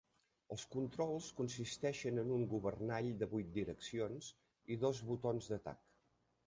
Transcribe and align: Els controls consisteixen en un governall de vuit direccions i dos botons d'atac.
Els 0.53 0.61
controls 0.75 1.27
consisteixen 1.41 2.21
en 2.23 2.31
un 2.39 2.47
governall 2.55 3.13
de 3.23 3.31
vuit 3.37 3.53
direccions 3.61 4.35
i 4.77 4.81
dos 4.87 5.05
botons 5.13 5.55
d'atac. 5.55 5.89